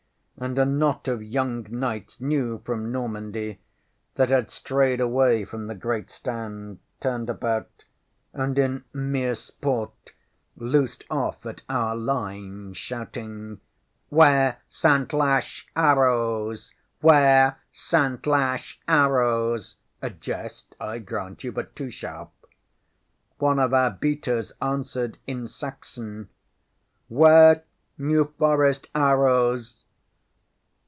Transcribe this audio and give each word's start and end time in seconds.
ŌĆØ 0.39 0.45
and 0.45 0.57
a 0.57 0.65
knot 0.65 1.07
of 1.07 1.21
young 1.21 1.67
knights 1.69 2.19
new 2.19 2.59
from 2.65 2.91
Normandy, 2.91 3.59
that 4.15 4.29
had 4.29 4.49
strayed 4.49 4.99
away 4.99 5.45
from 5.45 5.67
the 5.67 5.75
Grand 5.75 6.09
Stand, 6.09 6.79
turned 6.99 7.29
about, 7.29 7.85
and 8.33 8.57
in 8.57 8.83
mere 8.91 9.35
sport 9.35 10.13
loosed 10.57 11.03
off 11.11 11.45
at 11.45 11.61
our 11.69 11.95
line 11.95 12.73
shouting: 12.73 13.59
ŌĆ£ŌĆśWare 14.11 14.55
Santlache 14.67 15.65
arrows! 15.75 16.73
ŌĆśWare 17.03 17.57
Santlache 17.71 18.77
arrows! 18.87 19.75
ŌĆØ 19.75 19.77
A 20.01 20.09
jest, 20.23 20.75
I 20.79 20.97
grant 20.97 21.43
you, 21.43 21.51
but 21.51 21.75
too 21.75 21.91
sharp. 21.91 22.31
One 23.37 23.59
of 23.59 23.75
our 23.75 23.91
beaters 23.91 24.53
answered 24.59 25.19
in 25.27 25.47
Saxon: 25.47 26.29
ŌĆ£ŌĆśWare 27.11 27.61
New 27.99 28.33
Forest 28.39 28.87
arrows! 28.95 29.83